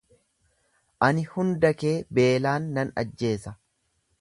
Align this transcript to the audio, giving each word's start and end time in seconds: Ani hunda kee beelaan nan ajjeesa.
Ani 1.07 1.25
hunda 1.35 1.71
kee 1.83 1.93
beelaan 2.19 2.67
nan 2.79 2.95
ajjeesa. 3.03 3.55